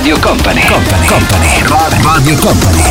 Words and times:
Radio 0.00 0.18
Company, 0.18 0.64
Company, 0.64 1.06
Company, 1.06 2.02
Radio 2.02 2.36
Company. 2.38 2.82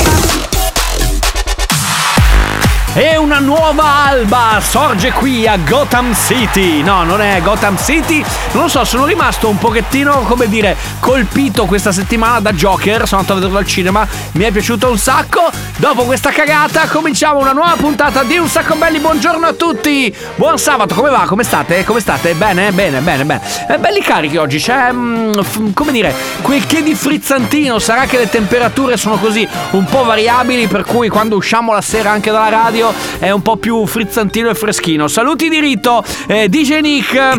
E 2.94 3.18
una 3.18 3.40
nuova 3.40 4.06
alba 4.06 4.62
sorge 4.62 5.12
qui 5.12 5.48
a 5.48 5.58
Gotham 5.58 6.14
City. 6.14 6.84
No, 6.84 7.04
non 7.04 7.20
è 7.20 7.42
Gotham 7.42 7.78
City. 7.78 8.24
Non 8.52 8.64
lo 8.64 8.68
so, 8.68 8.84
sono 8.84 9.06
rimasto 9.06 9.50
un 9.50 9.58
pochettino, 9.58 10.20
come 10.22 10.48
dire, 10.48 10.78
colpito 11.00 11.66
questa 11.66 11.92
settimana 11.92 12.42
da 12.42 12.54
Joker. 12.54 13.08
Sono 13.08 13.22
andato 13.22 13.32
a 13.32 13.36
vederlo 13.42 13.58
al 13.58 13.66
cinema. 13.66 14.08
Mi 14.34 14.44
è 14.44 14.52
piaciuto 14.52 14.92
un 14.92 15.00
sacco. 15.00 15.50
Dopo 15.80 16.04
questa 16.04 16.32
cagata, 16.32 16.90
cominciamo 16.90 17.40
una 17.40 17.54
nuova 17.54 17.74
puntata 17.78 18.24
di 18.24 18.38
Un 18.38 18.50
sacco 18.50 18.76
belli. 18.76 19.00
Buongiorno 19.00 19.48
a 19.48 19.54
tutti. 19.54 20.14
Buon 20.36 20.58
sabato, 20.58 20.94
come 20.94 21.10
va? 21.10 21.24
Come 21.26 21.46
state? 21.46 21.86
Come 21.86 22.02
state? 22.02 22.34
Bene, 22.34 22.74
bene, 22.74 23.00
bene, 23.00 23.24
bene. 23.24 23.42
È 23.66 23.78
belli 23.78 24.02
carichi 24.02 24.36
oggi. 24.36 24.60
C'è, 24.60 24.92
mm, 24.92 25.72
come 25.74 25.94
dire, 25.94 26.14
quel 26.42 26.66
che 26.66 26.84
di 26.84 26.94
frizzantino. 26.94 27.80
Sarà 27.80 28.08
che 28.08 28.18
le 28.18 28.30
temperature 28.30 28.98
sono 28.98 29.16
così 29.16 29.48
un 29.72 29.86
po' 29.86 30.04
variabili. 30.04 30.68
Per 30.68 30.84
cui 30.84 31.08
quando 31.08 31.38
usciamo 31.38 31.72
la 31.72 31.80
sera 31.80 32.12
anche 32.12 32.30
dalla 32.30 32.50
radio 32.50 32.94
è 33.18 33.30
un 33.32 33.42
po' 33.42 33.56
più 33.56 33.86
frizzantino 33.86 34.50
e 34.50 34.56
freschino. 34.56 35.08
Saluti 35.08 35.48
di 35.48 35.62
rito, 35.62 36.04
eh, 36.28 36.50
DJ 36.50 36.80
Nick, 36.82 37.38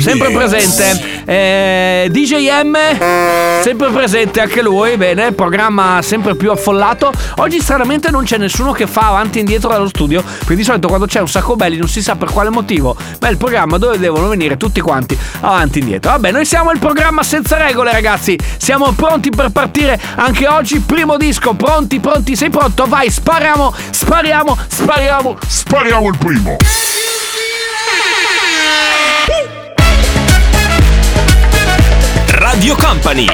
sempre 0.00 0.30
presente, 0.30 1.22
eh, 1.26 2.08
DJ 2.10 2.62
M, 2.62 2.74
sempre 3.60 3.90
presente 3.90 4.40
anche 4.40 4.62
lui, 4.62 4.96
bene, 4.96 5.32
programma 5.32 6.00
sempre 6.00 6.34
più 6.34 6.50
affollato. 6.50 7.12
Oggi 7.36 7.49
stranamente 7.58 8.10
non 8.10 8.24
c'è 8.24 8.36
nessuno 8.36 8.72
che 8.72 8.86
fa 8.86 9.08
avanti 9.08 9.38
e 9.38 9.40
indietro 9.40 9.70
dallo 9.70 9.88
studio, 9.88 10.22
perché 10.22 10.54
di 10.54 10.62
solito 10.62 10.88
quando 10.88 11.06
c'è 11.06 11.20
un 11.20 11.28
sacco 11.28 11.56
belli 11.56 11.78
non 11.78 11.88
si 11.88 12.02
sa 12.02 12.16
per 12.16 12.30
quale 12.30 12.50
motivo, 12.50 12.94
ma 13.18 13.28
è 13.28 13.30
il 13.30 13.38
programma 13.38 13.78
dove 13.78 13.98
devono 13.98 14.28
venire 14.28 14.56
tutti 14.56 14.80
quanti 14.80 15.18
avanti 15.40 15.78
e 15.78 15.82
indietro. 15.82 16.10
Vabbè, 16.12 16.30
noi 16.30 16.44
siamo 16.44 16.70
il 16.70 16.78
programma 16.78 17.22
senza 17.22 17.56
regole 17.56 17.92
ragazzi, 17.92 18.38
siamo 18.58 18.92
pronti 18.92 19.30
per 19.30 19.48
partire 19.50 19.98
anche 20.16 20.46
oggi, 20.46 20.80
primo 20.80 21.16
disco, 21.16 21.54
pronti, 21.54 21.98
pronti, 21.98 22.36
sei 22.36 22.50
pronto? 22.50 22.84
Vai, 22.86 23.10
spariamo, 23.10 23.74
spariamo, 23.90 24.56
spariamo. 24.68 25.38
Spariamo 25.46 26.08
il 26.08 26.18
primo. 26.18 26.56
Radio 32.28 32.76
Company. 32.76 33.26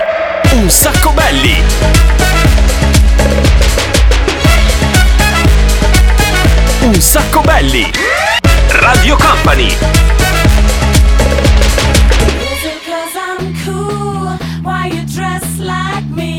Un 0.52 0.70
sacco 0.70 1.12
belli. 1.12 2.15
Un 6.86 7.00
sacco 7.00 7.40
belli. 7.40 7.90
Radio 8.68 9.16
Company. 9.16 9.66
Is 9.66 9.76
it 12.62 12.80
cause 12.84 13.16
I'm 13.16 13.52
cool? 13.64 14.38
Why 14.62 14.86
you 14.86 15.04
dress 15.04 15.58
like 15.58 16.06
me? 16.08 16.36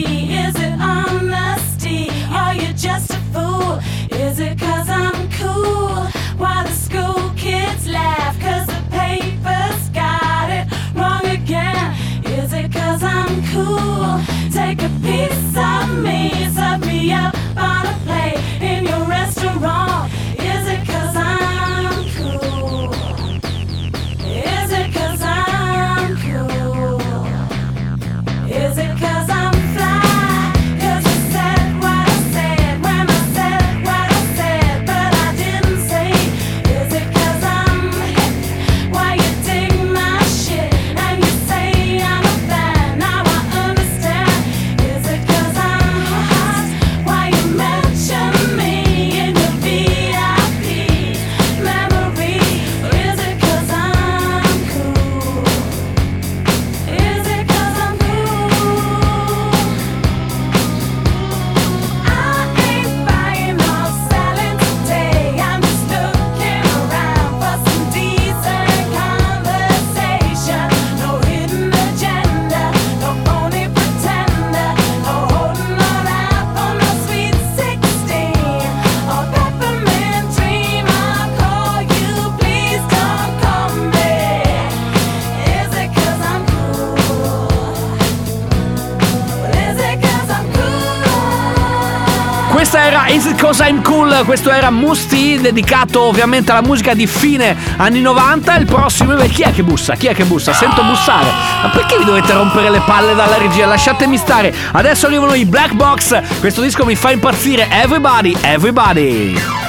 Cause 93.47 93.63
I'm 93.63 93.81
Cool, 93.81 94.23
questo 94.25 94.51
era 94.51 94.69
Musti, 94.69 95.39
dedicato 95.39 96.01
ovviamente 96.01 96.51
alla 96.51 96.61
musica 96.61 96.93
di 96.93 97.07
fine 97.07 97.55
anni 97.77 98.01
90. 98.01 98.57
Il 98.57 98.65
prossimo, 98.65 99.15
beh, 99.15 99.29
chi 99.29 99.43
è 99.43 99.53
che 99.53 99.63
bussa? 99.63 99.95
Chi 99.95 100.07
è 100.07 100.13
che 100.13 100.25
bussa? 100.25 100.51
Sento 100.51 100.83
bussare. 100.83 101.27
Ma 101.61 101.69
perché 101.69 101.97
vi 101.97 102.03
dovete 102.03 102.33
rompere 102.33 102.69
le 102.69 102.81
palle 102.85 103.15
dalla 103.15 103.37
regia? 103.37 103.65
Lasciatemi 103.65 104.17
stare. 104.17 104.53
Adesso 104.73 105.05
arrivano 105.05 105.33
i 105.33 105.45
Black 105.45 105.75
Box. 105.75 106.21
Questo 106.41 106.61
disco 106.61 106.83
mi 106.83 106.95
fa 106.95 107.11
impazzire. 107.11 107.69
Everybody. 107.69 108.35
Everybody 108.41 109.66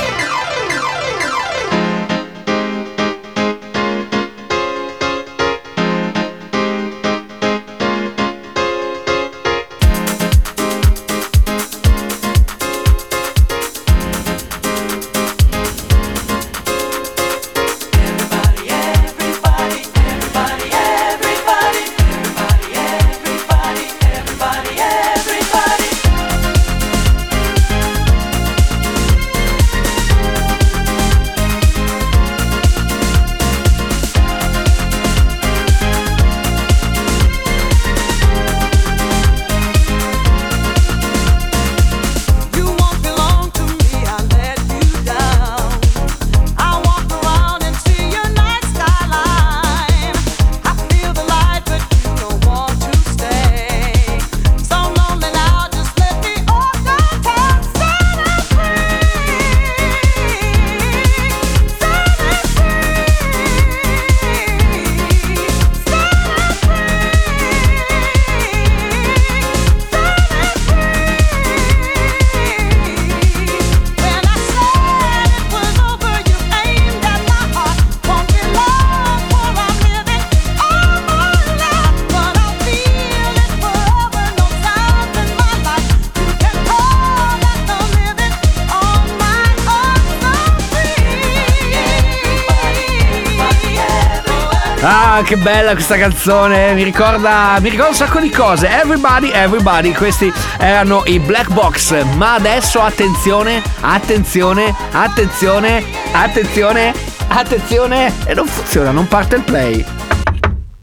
che 95.28 95.36
bella 95.36 95.72
questa 95.72 95.98
canzone, 95.98 96.72
mi 96.72 96.82
ricorda, 96.82 97.58
mi 97.60 97.68
ricorda 97.68 97.90
un 97.90 97.94
sacco 97.94 98.18
di 98.18 98.30
cose. 98.30 98.66
Everybody, 98.66 99.30
everybody, 99.30 99.92
questi 99.92 100.32
erano 100.56 101.02
i 101.04 101.18
Black 101.18 101.50
Box. 101.50 102.02
Ma 102.16 102.32
adesso 102.32 102.80
attenzione, 102.80 103.62
attenzione, 103.80 104.74
attenzione, 104.90 105.84
attenzione, 106.12 106.94
attenzione. 107.28 108.10
E 108.24 108.32
non 108.32 108.46
funziona, 108.46 108.90
non 108.90 109.06
parte 109.06 109.36
il 109.36 109.42
play. 109.42 109.84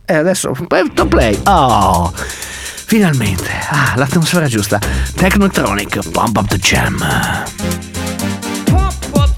E 0.05 0.13
adesso, 0.13 0.55
to 0.93 1.07
play. 1.07 1.41
Oh, 1.45 2.13
finalmente. 2.15 3.49
Ah, 3.71 3.93
l'atmosfera 3.95 4.45
giusta. 4.45 4.79
Technotronic, 5.15 6.11
pump 6.11 6.37
up 6.37 6.47
the 6.47 6.59
jam. 6.59 7.74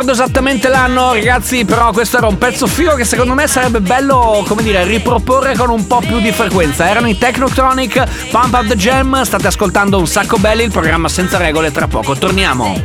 ricordo 0.00 0.12
esattamente 0.22 0.68
l'anno, 0.68 1.12
ragazzi, 1.12 1.66
però 1.66 1.92
questo 1.92 2.16
era 2.16 2.26
un 2.26 2.38
pezzo 2.38 2.66
figo 2.66 2.94
che 2.94 3.04
secondo 3.04 3.34
me 3.34 3.46
sarebbe 3.46 3.82
bello, 3.82 4.42
come 4.48 4.62
dire, 4.62 4.82
riproporre 4.84 5.54
con 5.54 5.68
un 5.68 5.86
po' 5.86 5.98
più 5.98 6.20
di 6.20 6.32
frequenza. 6.32 6.88
Erano 6.88 7.06
i 7.06 7.18
Technotronic, 7.18 8.28
Pump 8.30 8.54
Up 8.54 8.66
the 8.66 8.76
Jam, 8.76 9.22
state 9.22 9.46
ascoltando 9.46 9.98
un 9.98 10.06
sacco 10.06 10.38
belli, 10.38 10.62
il 10.62 10.70
programma 10.70 11.08
senza 11.10 11.36
regole, 11.36 11.70
tra 11.70 11.86
poco 11.86 12.16
torniamo. 12.16 12.82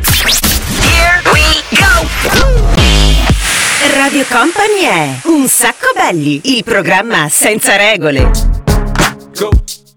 Radio 3.96 4.26
Company 4.28 4.82
è 4.82 5.16
Un 5.24 5.48
sacco 5.48 5.92
belli, 5.96 6.42
il 6.44 6.66
programma 6.66 7.30
senza 7.30 7.78
regole. 7.78 8.30
go, 9.38 9.50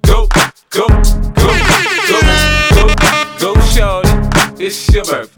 go, 0.02 0.26
go, 0.70 0.86
go, 0.86 0.86
go, 1.34 1.52
go, 2.74 2.94
go, 3.40 3.60
shorty. 3.62 4.64
It's 4.64 4.88
your 4.90 5.04
birthday. 5.04 5.37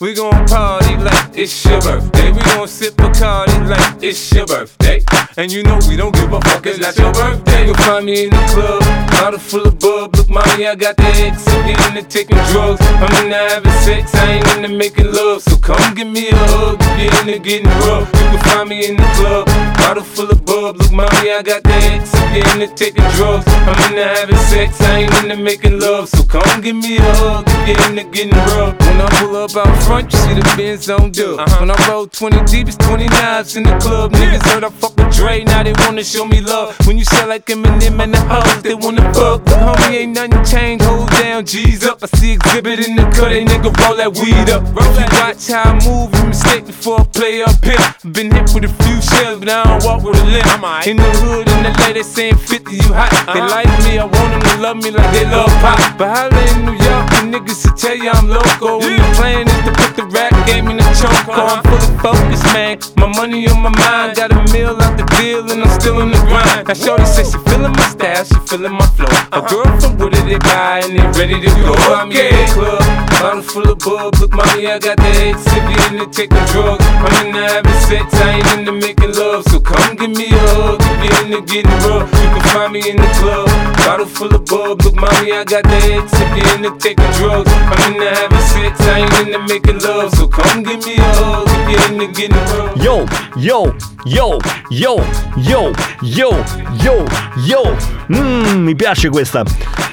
We 0.00 0.14
gon' 0.14 0.46
party 0.46 0.96
like 0.96 1.36
it's 1.36 1.64
your 1.64 1.80
birthday. 1.80 2.30
We 2.30 2.38
gon' 2.54 2.68
sip 2.68 3.00
a 3.00 3.10
party 3.10 3.58
like 3.66 4.00
it's 4.00 4.32
your 4.32 4.46
birthday. 4.46 5.02
And 5.36 5.50
you 5.50 5.64
know 5.64 5.80
we 5.88 5.96
don't 5.96 6.14
give 6.14 6.32
a 6.32 6.40
fuck, 6.40 6.66
it's 6.66 6.78
not 6.78 6.96
your 6.96 7.12
birthday. 7.12 7.66
You'll 7.66 7.74
find 7.82 8.06
me 8.06 8.24
in 8.24 8.30
the 8.30 8.36
club, 8.54 8.80
bottle 9.10 9.40
full 9.40 9.66
of 9.66 9.76
bub. 9.80 10.14
Look, 10.14 10.30
mommy, 10.30 10.68
I 10.68 10.76
got 10.76 10.96
the 10.96 11.02
X. 11.02 11.42
I'm 11.48 11.66
getting 11.66 11.96
into 11.96 12.08
taking 12.08 12.38
drugs. 12.54 12.80
I'm 12.80 13.10
into 13.24 13.34
having 13.34 13.72
sex, 13.82 14.14
I 14.14 14.34
ain't 14.34 14.46
into 14.54 14.68
making 14.68 15.12
love. 15.12 15.42
So 15.42 15.56
come 15.56 15.94
give 15.96 16.06
me 16.06 16.28
a 16.28 16.36
hug, 16.36 16.78
get 16.78 17.10
into 17.26 17.40
getting 17.40 17.66
rough. 17.82 18.06
You 18.06 18.38
can 18.38 18.38
find 18.46 18.68
me 18.68 18.86
in 18.86 18.96
the 18.96 19.08
club, 19.18 19.46
bottle 19.78 20.04
full 20.04 20.30
of 20.30 20.44
bub. 20.44 20.76
Look, 20.76 20.92
mommy, 20.92 21.32
I 21.34 21.42
got 21.42 21.64
the 21.64 21.74
X. 21.74 22.14
I'm 22.14 22.34
getting 22.34 22.62
into 22.62 22.74
taking 22.76 23.06
drugs. 23.18 23.46
I'm 23.66 23.90
into 23.90 24.06
having 24.06 24.36
sex, 24.46 24.80
I 24.80 25.10
ain't 25.10 25.14
into 25.24 25.42
making 25.42 25.80
love. 25.80 26.08
So 26.08 26.22
come 26.22 26.60
give 26.60 26.76
me 26.76 26.98
a 26.98 27.02
hug, 27.18 27.46
get 27.66 27.82
into 27.90 28.04
getting 28.14 28.38
rough. 28.54 28.78
When 28.78 29.00
I 29.00 29.08
pull 29.18 29.34
up 29.34 29.56
out 29.56 29.87
front, 29.88 30.12
you 30.12 30.18
see 30.20 30.34
the 30.34 30.44
Benz 30.56 30.90
on 30.90 31.10
dub. 31.10 31.40
When 31.60 31.70
I 31.70 31.76
roll 31.88 32.06
20 32.06 32.44
deep, 32.44 32.68
it's 32.68 32.76
20 32.76 33.06
knives 33.06 33.56
in 33.56 33.62
the 33.62 33.76
club. 33.78 34.12
Niggas 34.12 34.44
heard 34.52 34.64
I 34.64 34.68
fuck 34.68 34.94
with 34.98 35.10
Dre, 35.16 35.44
now 35.44 35.62
they 35.62 35.72
wanna 35.84 36.04
show 36.04 36.26
me 36.26 36.40
love. 36.42 36.76
When 36.86 36.98
you 36.98 37.04
sell 37.04 37.28
like 37.28 37.46
Eminem 37.46 37.98
and 38.04 38.12
the 38.12 38.20
hoes, 38.20 38.62
they 38.62 38.74
wanna 38.74 39.02
fuck. 39.14 39.44
But 39.46 39.58
homie, 39.64 40.04
ain't 40.04 40.14
nothing 40.14 40.44
changed. 40.44 40.84
Hold 40.84 41.10
down, 41.10 41.46
G's 41.46 41.84
up. 41.84 42.02
I 42.02 42.06
see 42.18 42.32
exhibit 42.32 42.86
in 42.86 42.96
the 42.96 43.04
cut, 43.16 43.30
they 43.30 43.44
nigga 43.44 43.72
roll 43.80 43.96
that 43.96 44.12
weed 44.20 44.50
up. 44.52 44.62
If 44.76 44.94
you 45.00 45.08
watch 45.18 45.48
how 45.48 45.72
I 45.72 45.74
move, 45.88 46.14
you 46.14 46.24
mistake 46.28 46.66
before 46.66 47.00
I 47.00 47.04
play 47.04 47.42
up 47.42 47.64
here. 47.64 47.80
Been 48.12 48.30
hit 48.30 48.52
with 48.52 48.64
a 48.68 48.72
few 48.84 49.00
shells, 49.00 49.40
but 49.40 49.48
I 49.48 49.64
don't 49.64 49.84
walk 49.84 50.04
with 50.04 50.20
a 50.20 50.24
limp. 50.24 50.86
In 50.86 50.96
the 50.96 51.10
hood, 51.24 51.48
in 51.48 51.62
the 51.64 51.72
lady 51.80 52.02
saying 52.02 52.36
50, 52.36 52.76
you 52.76 52.92
hot. 52.92 53.10
They 53.32 53.40
like 53.40 53.72
me, 53.84 53.98
I 53.98 54.04
want 54.04 54.30
them 54.36 54.42
to 54.42 54.54
love 54.60 54.76
me 54.76 54.90
like 54.90 55.10
they 55.12 55.24
love 55.24 55.50
pop. 55.64 55.78
But 55.96 56.08
holla 56.12 56.42
in 56.52 56.66
New 56.66 56.76
York, 56.76 57.04
the 57.16 57.22
niggas 57.32 57.62
to 57.64 57.70
tell 57.80 57.96
you 57.96 58.10
I'm 58.10 58.28
local. 58.28 58.82
And 58.82 59.00
the 59.00 59.08
plan 59.16 59.48
is 59.48 59.60
to 59.64 59.77
put 59.78 59.94
the 59.94 60.04
rap 60.10 60.34
game 60.46 60.68
in 60.68 60.76
the 60.76 60.88
choke. 60.98 61.30
I'm 61.30 61.62
fully 61.62 61.90
focused, 62.02 62.44
man. 62.52 62.78
My 62.98 63.06
money 63.06 63.46
on 63.48 63.62
my 63.62 63.70
mind, 63.70 64.16
got 64.16 64.32
a 64.32 64.40
meal 64.52 64.74
out 64.74 64.98
the 64.98 65.06
deal, 65.16 65.46
and 65.50 65.62
I'm 65.62 65.72
still 65.78 66.00
in 66.00 66.10
the 66.10 66.20
grind. 66.26 66.66
Now, 66.66 66.74
Shorty 66.74 67.06
says 67.06 67.30
she 67.30 67.38
feeling 67.46 67.72
my 67.72 67.86
style, 67.88 68.24
she 68.24 68.38
feeling 68.50 68.74
my 68.74 68.86
flow. 68.98 69.10
A 69.32 69.40
girl 69.46 69.68
from 69.80 69.98
Wooded, 69.98 70.26
they 70.26 70.38
buy, 70.38 70.82
and 70.84 70.98
they 70.98 71.06
ready 71.18 71.38
to 71.40 71.50
go. 71.62 71.74
I'm 71.94 72.10
in 72.10 72.34
the 72.34 72.46
club, 72.52 72.82
bottle 73.22 73.42
full 73.42 73.70
of 73.70 73.78
bub. 73.78 74.14
Look, 74.20 74.32
mommy, 74.34 74.66
I 74.66 74.78
got 74.78 74.96
the 74.98 75.10
X. 75.30 75.46
If 75.46 75.64
you 75.70 75.78
into 75.88 76.06
taking 76.10 76.44
drugs, 76.50 76.84
I'm 76.84 77.14
into 77.26 77.42
having 77.42 77.80
sex, 77.86 78.06
I 78.14 78.42
ain't 78.42 78.58
into 78.58 78.72
making 78.72 79.14
love. 79.14 79.44
So 79.50 79.60
come 79.60 79.96
give 79.96 80.10
me 80.10 80.28
a 80.28 80.38
hug, 80.58 80.82
if 80.82 80.98
you 81.06 81.12
into 81.24 81.40
getting 81.46 81.78
rough. 81.86 82.10
Find 82.58 82.74
in 82.74 82.96
the 82.96 83.06
club, 83.20 83.46
bottle 83.86 84.04
full 84.04 84.34
of 84.34 84.44
bub. 84.46 84.82
Look, 84.82 84.96
mommy, 84.96 85.30
I 85.30 85.44
got 85.44 85.62
the 85.62 85.76
X. 85.94 86.10
If 86.12 86.36
you 86.36 86.54
into 86.56 86.76
taking 86.78 87.08
drugs, 87.12 87.48
I'm 87.52 87.92
into 87.92 88.10
having 88.10 88.46
sex, 88.50 88.80
I 88.80 88.98
ain't 88.98 89.28
into 89.28 89.38
making 89.46 89.78
love. 89.78 90.12
So 90.16 90.26
come 90.26 90.64
give 90.64 90.84
me 90.84 90.96
a 90.96 91.02
hug, 91.02 91.46
if 91.46 91.70
you 91.70 92.02
into 92.02 92.12
getting 92.12 92.36
rough. 92.58 92.76
Yo, 92.82 93.06
yo, 93.36 93.76
yo, 94.04 94.38
yo, 94.70 94.98
yo, 95.36 95.72
yo, 96.02 96.44
yo, 96.82 97.06
yo. 97.46 97.76
Mmm, 98.08 98.64
mi 98.64 98.74
piace 98.74 99.08
questa. 99.08 99.44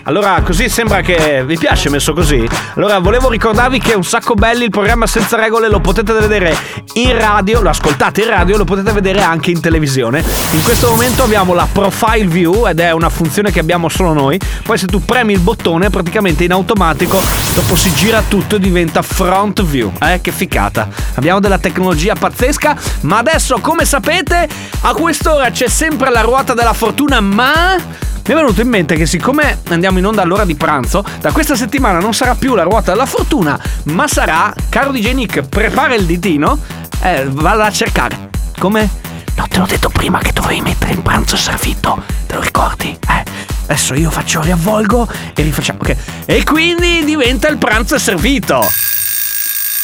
Allora, 0.07 0.39
così 0.43 0.69
sembra 0.69 1.01
che 1.01 1.43
vi 1.45 1.57
piace 1.57 1.89
messo 1.89 2.13
così. 2.13 2.47
Allora, 2.75 2.99
volevo 2.99 3.27
ricordarvi 3.27 3.79
che 3.79 3.93
è 3.93 3.95
un 3.95 4.03
sacco 4.03 4.35
belli 4.35 4.65
il 4.65 4.69
programma 4.69 5.07
senza 5.07 5.35
regole 5.35 5.67
lo 5.67 5.79
potete 5.79 6.13
vedere 6.13 6.55
in 6.93 7.17
radio, 7.17 7.59
lo 7.61 7.69
ascoltate 7.69 8.21
in 8.21 8.29
radio, 8.29 8.55
lo 8.55 8.65
potete 8.65 8.91
vedere 8.91 9.21
anche 9.21 9.49
in 9.49 9.59
televisione. 9.59 10.23
In 10.51 10.61
questo 10.61 10.89
momento 10.89 11.23
abbiamo 11.23 11.55
la 11.55 11.67
profile 11.71 12.27
view 12.27 12.54
ed 12.63 12.79
è 12.79 12.91
una 12.91 13.09
funzione 13.09 13.51
che 13.51 13.59
abbiamo 13.59 13.89
solo 13.89 14.13
noi. 14.13 14.39
Poi 14.63 14.77
se 14.77 14.87
tu 14.87 15.03
premi 15.03 15.33
il 15.33 15.39
bottone, 15.39 15.89
praticamente 15.89 16.43
in 16.43 16.51
automatico 16.51 17.21
dopo 17.53 17.75
si 17.75 17.93
gira 17.93 18.23
tutto 18.27 18.55
e 18.55 18.59
diventa 18.59 19.01
front 19.01 19.61
view. 19.63 19.91
Eh, 20.01 20.21
che 20.21 20.31
ficata. 20.31 20.87
Abbiamo 21.15 21.39
della 21.39 21.57
tecnologia 21.57 22.15
pazzesca, 22.15 22.75
ma 23.01 23.17
adesso, 23.17 23.59
come 23.59 23.85
sapete, 23.85 24.47
a 24.81 24.93
quest'ora 24.93 25.49
c'è 25.49 25.67
sempre 25.67 26.09
la 26.09 26.21
ruota 26.21 26.53
della 26.53 26.73
fortuna, 26.73 27.19
ma 27.19 27.75
mi 27.75 28.33
è 28.33 28.35
venuto 28.35 28.61
in 28.61 28.69
mente 28.69 28.95
che 28.95 29.05
siccome 29.05 29.59
andiamo 29.69 29.99
in 29.99 30.05
onda 30.07 30.23
all'ora 30.23 30.45
di 30.45 30.55
pranzo, 30.55 31.03
da 31.21 31.31
questa 31.31 31.55
settimana 31.55 31.99
non 31.99 32.13
sarà 32.13 32.33
più 32.33 32.55
la 32.55 32.63
ruota 32.63 32.91
della 32.91 33.05
fortuna, 33.05 33.59
ma 33.83 34.07
sarà, 34.07 34.51
caro 34.69 34.91
DJ 34.91 35.13
Nick, 35.13 35.41
prepara 35.41 35.93
il 35.93 36.05
ditino, 36.05 36.57
eh, 37.03 37.25
vada 37.29 37.65
a 37.65 37.71
cercare. 37.71 38.29
Come? 38.57 38.89
No, 39.35 39.47
te 39.49 39.57
l'ho 39.57 39.65
detto 39.65 39.89
prima 39.89 40.19
che 40.19 40.31
dovevi 40.31 40.61
mettere 40.61 40.93
in 40.93 41.01
pranzo 41.01 41.35
servito, 41.35 42.01
te 42.25 42.35
lo 42.35 42.41
ricordi? 42.41 42.97
Eh, 43.07 43.23
adesso 43.63 43.93
io 43.93 44.09
faccio 44.09 44.41
riavvolgo 44.41 45.07
e 45.35 45.41
rifacciamo, 45.41 45.79
ok. 45.81 45.95
E 46.25 46.43
quindi 46.43 47.03
diventa 47.03 47.47
il 47.49 47.57
pranzo 47.57 47.99
servito. 47.99 48.65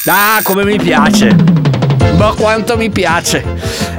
Ah, 0.06 0.40
come 0.44 0.64
mi 0.64 0.78
piace. 0.78 1.36
Ma 2.18 2.34
quanto 2.34 2.78
mi 2.78 2.90
piace. 2.90 3.44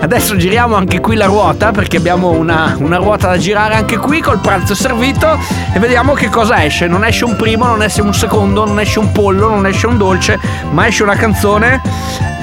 Adesso 0.00 0.36
giriamo 0.36 0.74
anche 0.74 1.00
qui 1.00 1.16
la 1.16 1.26
ruota 1.26 1.70
perché 1.70 1.98
abbiamo 1.98 2.30
una, 2.30 2.74
una 2.78 2.96
ruota 2.96 3.28
da 3.28 3.36
girare 3.36 3.74
anche 3.74 3.98
qui 3.98 4.20
col 4.20 4.38
pranzo 4.38 4.74
servito 4.74 5.38
e 5.72 5.78
vediamo 5.78 6.14
che 6.14 6.28
cosa 6.28 6.64
esce. 6.64 6.86
Non 6.86 7.04
esce 7.04 7.24
un 7.24 7.36
primo, 7.36 7.66
non 7.66 7.82
esce 7.82 8.00
un 8.00 8.14
secondo, 8.14 8.64
non 8.64 8.80
esce 8.80 8.98
un 8.98 9.12
pollo, 9.12 9.48
non 9.50 9.66
esce 9.66 9.86
un 9.86 9.98
dolce, 9.98 10.40
ma 10.70 10.86
esce 10.86 11.02
una 11.02 11.14
canzone. 11.14 11.80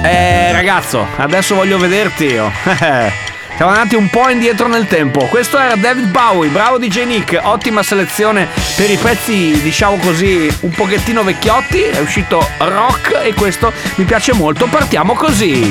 Eh, 0.02 0.50
ragazzo, 0.52 1.06
adesso 1.16 1.54
voglio 1.54 1.76
vederti 1.76 2.24
io. 2.24 2.50
Siamo 3.54 3.72
andati 3.72 3.94
un 3.94 4.08
po' 4.08 4.30
indietro 4.30 4.66
nel 4.66 4.86
tempo. 4.86 5.26
Questo 5.26 5.58
era 5.58 5.76
David 5.76 6.06
Bowie, 6.06 6.48
bravo 6.48 6.78
DJ 6.78 7.04
Nick, 7.04 7.38
ottima 7.42 7.82
selezione 7.82 8.48
per 8.74 8.90
i 8.90 8.96
pezzi, 8.96 9.60
diciamo 9.60 9.98
così, 9.98 10.50
un 10.60 10.70
pochettino 10.70 11.22
vecchiotti. 11.22 11.82
È 11.82 11.98
uscito 11.98 12.42
rock 12.56 13.20
e 13.22 13.34
questo 13.34 13.70
mi 13.96 14.04
piace 14.04 14.32
molto. 14.32 14.64
Partiamo 14.66 15.12
così. 15.12 15.70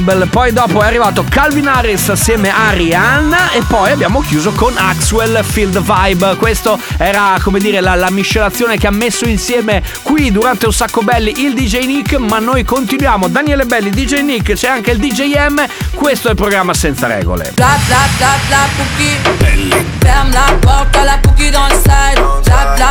Rebel, 0.00 0.28
poi 0.28 0.50
dopo 0.50 0.82
è 0.82 0.86
arrivato 0.86 1.26
Calvin 1.28 1.68
Harris 1.68 2.08
assieme 2.08 2.50
a 2.50 2.70
Rihanna 2.70 3.50
e 3.50 3.62
poi 3.68 3.90
abbiamo 3.90 4.22
chiuso 4.22 4.50
con 4.52 4.74
Axwell 4.74 5.42
Field 5.42 5.78
Vibe. 5.78 6.36
Questo 6.36 6.78
era 6.96 7.38
come 7.42 7.58
dire 7.58 7.80
la, 7.80 7.94
la 7.94 8.10
miscelazione 8.10 8.78
che 8.78 8.86
ha 8.86 8.90
messo 8.90 9.26
insieme 9.26 9.82
qui 10.02 10.32
durante 10.32 10.64
un 10.64 10.72
sacco 10.72 11.02
belli 11.02 11.42
il 11.44 11.52
DJ 11.52 11.84
Nick, 11.84 12.14
ma 12.14 12.38
noi 12.38 12.64
continuiamo. 12.64 13.28
Daniele 13.28 13.66
Belli, 13.66 13.90
DJ 13.90 14.22
Nick, 14.22 14.54
c'è 14.54 14.68
anche 14.68 14.92
il 14.92 14.98
DJ 14.98 15.48
M, 15.48 15.62
questo 15.94 16.28
è 16.28 16.30
il 16.30 16.36
programma 16.36 16.72
senza 16.72 17.06
regole. 17.06 17.52
Bla 17.54 17.76
bla 17.86 18.06
bla 18.46 18.66
cookie. 18.76 19.18
Belli. 19.36 19.86
Bam 19.98 20.32
la 20.32 20.56
porta 20.60 21.02
la 21.04 21.18
cookie 21.22 21.50
dans 21.50 21.74
side. 21.74 22.20
Bla 22.44 22.72
bla 22.74 22.89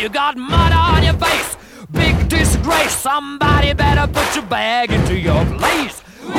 You 0.00 0.08
got 0.08 0.34
mud 0.34 0.72
on 0.72 1.02
your 1.02 1.12
face. 1.12 1.58
Big 1.92 2.26
disgrace. 2.26 2.96
Somebody 2.96 3.74
better 3.74 4.10
put 4.10 4.34
your 4.34 4.46
bag 4.46 4.90
into 4.90 5.14
your 5.14 5.44
place. 5.58 6.02
We 6.24 6.32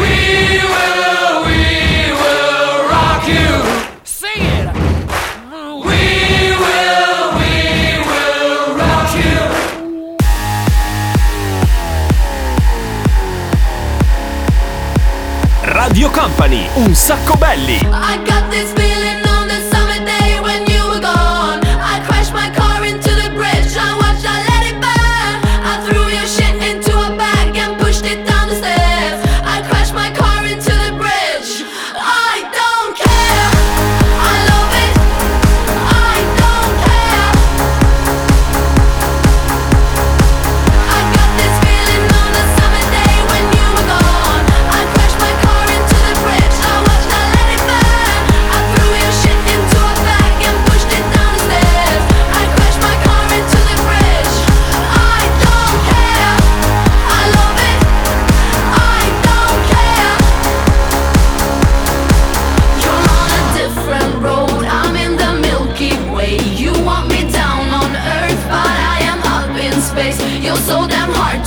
will, 0.66 1.46
we 1.46 2.12
will 2.12 2.90
rock 2.90 3.28
you. 3.28 3.62
Sing 4.04 4.42
it. 4.42 4.66
We 5.86 6.58
will, 6.58 7.34
we 7.38 8.02
will 8.10 8.74
rock 8.82 9.14
you. 9.14 9.38
Radio 15.76 16.10
Company, 16.10 16.68
un 16.78 16.96
sacco 16.96 17.36
belli. 17.36 17.78
I 17.92 18.18
got 18.26 18.50
this 18.50 18.74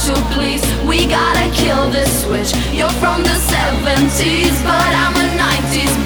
to 0.07 0.13
please. 0.33 0.63
We 0.85 1.07
gotta 1.07 1.51
kill 1.55 1.89
this 1.89 2.25
switch. 2.25 2.53
You're 2.75 2.91
from 3.01 3.23
the 3.23 3.37
70s, 3.49 4.63
but 4.63 4.91
I'm 5.03 5.17
a 5.17 5.27
90s. 5.41 6.04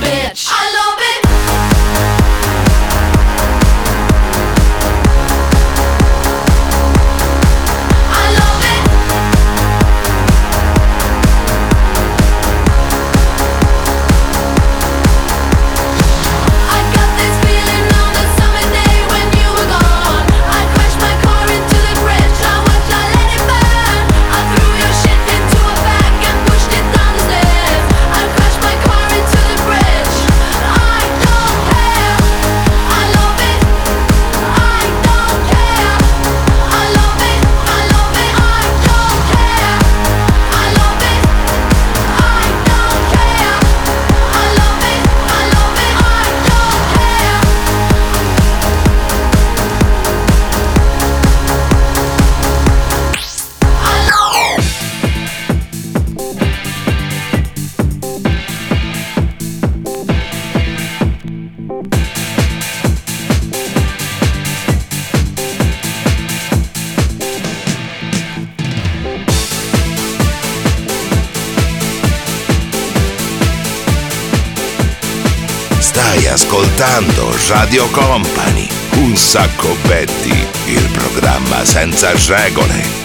Stai 75.98 76.28
ascoltando 76.28 77.34
Radio 77.48 77.90
Company, 77.90 78.68
un 78.98 79.16
sacco 79.16 79.76
betti, 79.88 80.46
il 80.66 80.88
programma 80.92 81.64
senza 81.64 82.12
regole. 82.28 82.97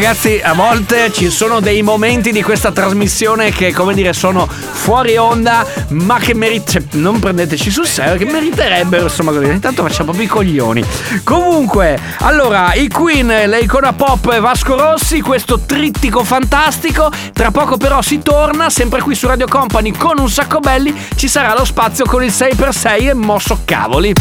Ragazzi, 0.00 0.40
a 0.42 0.54
volte 0.54 1.12
ci 1.12 1.28
sono 1.28 1.60
dei 1.60 1.82
momenti 1.82 2.32
di 2.32 2.42
questa 2.42 2.72
trasmissione 2.72 3.50
che, 3.50 3.70
come 3.70 3.92
dire, 3.92 4.14
sono 4.14 4.46
fuori 4.46 5.18
onda, 5.18 5.66
ma 5.88 6.18
che 6.18 6.34
merit- 6.34 6.70
cioè, 6.70 6.82
non 6.92 7.18
prendeteci 7.18 7.70
sul 7.70 7.86
serio, 7.86 8.16
che 8.16 8.24
meriterebbero, 8.24 9.02
insomma, 9.02 9.30
così. 9.30 9.44
Intanto 9.44 9.82
facciamo 9.82 10.12
proprio 10.12 10.24
i 10.24 10.28
coglioni. 10.28 10.82
Comunque, 11.22 11.98
allora, 12.20 12.72
i 12.72 12.88
Queen, 12.88 13.26
le 13.26 13.58
icona 13.58 13.92
pop 13.92 14.32
e 14.32 14.40
Vasco 14.40 14.74
Rossi, 14.74 15.20
questo 15.20 15.60
trittico 15.66 16.24
fantastico. 16.24 17.12
Tra 17.34 17.50
poco 17.50 17.76
però 17.76 18.00
si 18.00 18.20
torna, 18.20 18.70
sempre 18.70 19.02
qui 19.02 19.14
su 19.14 19.26
Radio 19.26 19.48
Company 19.48 19.92
con 19.92 20.18
un 20.18 20.30
sacco 20.30 20.60
belli, 20.60 20.94
ci 21.14 21.28
sarà 21.28 21.52
lo 21.52 21.66
spazio 21.66 22.06
con 22.06 22.24
il 22.24 22.30
6x6 22.30 23.08
e 23.10 23.12
mosso 23.12 23.60
cavoli. 23.66 24.14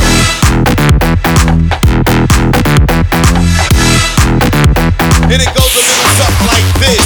And 5.31 5.39
it 5.39 5.53
goes 5.53 5.75
a 5.75 5.83
little 5.85 6.09
something 6.17 6.47
like 6.47 6.65
this. 6.79 7.05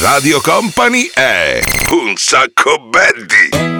Radio 0.00 0.40
Company 0.40 1.10
è 1.12 1.60
un 1.90 2.14
sacco 2.16 2.78
belli. 2.78 3.79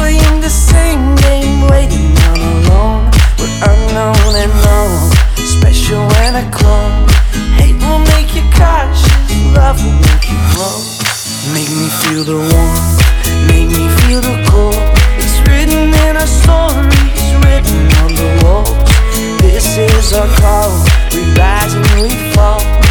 Playing 0.00 0.40
the 0.40 0.48
same 0.72 1.14
game, 1.26 1.68
waiting 1.68 2.12
on 2.30 2.38
alone. 2.52 3.04
We're 3.38 3.60
unknown 3.72 4.32
and 4.42 4.54
known, 4.64 4.96
special 5.56 6.04
and 6.24 6.34
a 6.42 6.46
clone. 6.56 7.04
Hate 7.60 7.76
will 7.84 8.02
make 8.14 8.30
you 8.36 8.44
cautious, 8.56 9.28
love 9.56 9.76
will 9.84 10.00
make 10.08 10.24
you 10.32 10.40
grow. 10.52 10.76
Make 11.52 11.70
me 11.80 11.88
feel 12.00 12.24
the 12.32 12.40
warmth, 12.50 12.96
make 13.52 13.68
me 13.76 13.84
feel 14.00 14.20
the 14.28 14.36
cold. 14.48 14.80
It's 15.20 15.36
written 15.46 15.92
in 16.04 16.12
our 16.22 16.30
stories, 16.40 17.26
written 17.44 17.80
on 18.02 18.10
the 18.20 18.30
walls. 18.42 18.72
This 19.44 19.76
is 19.76 20.14
our 20.14 20.30
call, 20.40 20.72
we 21.12 21.20
rise 21.36 21.74
and 21.74 21.88
we 22.00 22.08
fall. 22.32 22.89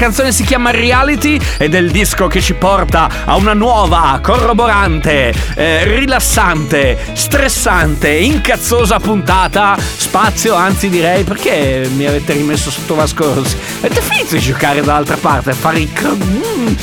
Canzone 0.00 0.32
si 0.32 0.44
chiama 0.44 0.70
Reality 0.70 1.38
ed 1.58 1.74
è 1.74 1.78
il 1.78 1.90
disco 1.90 2.26
che 2.26 2.40
ci 2.40 2.54
porta 2.54 3.26
a 3.26 3.36
una 3.36 3.52
nuova, 3.52 4.18
corroborante, 4.22 5.30
eh, 5.54 5.84
rilassante, 5.84 6.96
stressante, 7.12 8.08
incazzosa 8.08 8.98
puntata. 8.98 9.76
Spazio, 9.78 10.54
anzi 10.54 10.88
direi, 10.88 11.22
perché 11.22 11.86
mi 11.94 12.06
avete 12.06 12.32
rimesso 12.32 12.70
sotto 12.70 12.94
Vasco 12.94 13.34
Rossi? 13.34 13.58
Avete 13.80 14.00
finito 14.00 14.36
di 14.36 14.40
giocare 14.40 14.80
dall'altra 14.80 15.18
parte, 15.18 15.52
fare 15.52 15.80
i... 15.80 15.90
mm. 16.02 16.74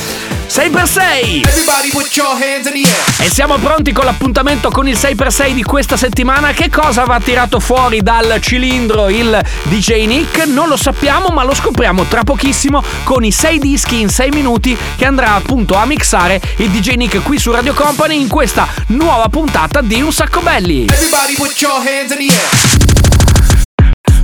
6x6! 0.48 1.46
Everybody 1.46 1.90
put 1.90 2.16
your 2.16 2.30
hands 2.30 2.66
in 2.66 2.72
the 2.72 2.88
air. 2.88 3.26
E 3.26 3.30
siamo 3.30 3.58
pronti 3.58 3.92
con 3.92 4.06
l'appuntamento 4.06 4.70
con 4.70 4.88
il 4.88 4.96
6x6 4.96 5.52
di 5.52 5.62
questa 5.62 5.98
settimana. 5.98 6.52
Che 6.52 6.70
cosa 6.70 7.04
va 7.04 7.20
tirato 7.20 7.60
fuori 7.60 8.00
dal 8.00 8.38
cilindro 8.40 9.10
il 9.10 9.38
DJ 9.64 10.06
Nick? 10.06 10.46
Non 10.46 10.68
lo 10.68 10.78
sappiamo, 10.78 11.28
ma 11.28 11.44
lo 11.44 11.54
scopriamo 11.54 12.04
tra 12.04 12.24
pochissimo 12.24 12.82
con 13.04 13.24
i 13.24 13.30
6 13.30 13.58
dischi 13.58 14.00
in 14.00 14.08
6 14.08 14.30
minuti 14.30 14.74
che 14.96 15.04
andrà 15.04 15.34
appunto 15.34 15.74
a 15.76 15.84
mixare 15.84 16.40
il 16.56 16.70
DJ 16.70 16.94
Nick 16.94 17.22
qui 17.22 17.38
su 17.38 17.50
Radio 17.50 17.74
Company 17.74 18.18
in 18.18 18.28
questa 18.28 18.66
nuova 18.86 19.28
puntata 19.28 19.82
di 19.82 20.00
Un 20.00 20.12
Sacco 20.12 20.40
Belli. 20.40 20.86
Everybody 20.86 21.34
put 21.34 21.60
your 21.60 21.76
hands 21.76 22.10
in 22.10 22.26
the 22.26 22.32
air. 22.32 22.87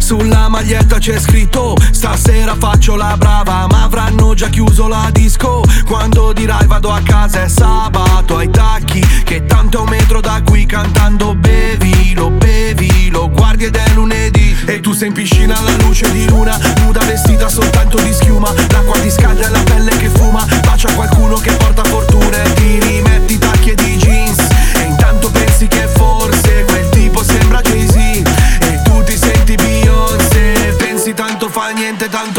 Sulla 0.04 0.50
maglietta 0.50 0.98
c'è 0.98 1.18
scritto 1.18 1.74
Stasera 1.90 2.54
faccio 2.58 2.94
la 2.94 3.16
brava 3.16 3.66
Ma 3.70 3.84
avranno 3.84 4.34
già 4.34 4.50
chiuso 4.50 4.86
la 4.86 5.08
disco. 5.10 5.62
Quando 5.86 6.34
dirai 6.34 6.66
vado 6.66 6.90
a 6.90 7.00
casa 7.02 7.44
è 7.44 7.48
sabato 7.48 8.36
Ai 8.36 8.50
tacchi 8.50 9.00
Che 9.24 9.46
tanto 9.46 9.78
è 9.78 9.80
un 9.80 9.88
metro 9.88 10.20
da 10.20 10.42
qui 10.44 10.66
Cantando 10.66 11.34
bevilo, 11.34 12.28
bevilo 12.28 13.30
Guardi 13.30 13.64
ed 13.64 13.76
è 13.76 13.94
lunedì. 13.94 14.54
E 14.66 14.80
tu 14.80 14.92
sei 14.92 15.08
in 15.08 15.14
piscina 15.14 15.56
alla 15.56 15.74
luce 15.78 16.12
di 16.12 16.28
luna 16.28 16.58
Nuda 16.80 17.02
vestita 17.04 17.48
soltanto 17.48 17.98
di 17.98 18.12
schiuma. 18.12 18.52
L'acqua 18.72 18.98
ti 18.98 19.10
scalda 19.10 19.46
e 19.46 19.50
la 19.50 19.62
pelle 19.62 19.96
che 19.96 20.10
fuma 20.10 20.44
Bacia 20.66 20.92
qualcuno 20.92 21.36
che 21.36 21.52
porta 21.52 21.82
fortuna 21.82 22.42
E 22.42 22.52
ti 22.52 22.78
rimetti 22.78 23.03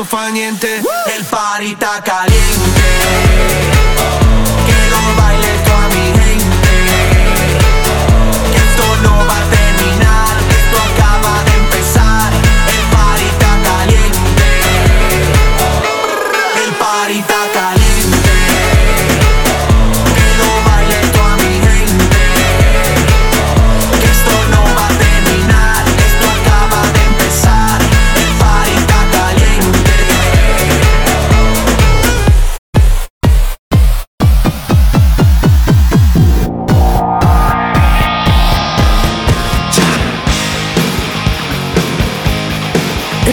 fa 0.06 0.30
niente. 0.30 0.82
El 1.16 1.26
party 1.26 1.72
está 1.72 2.02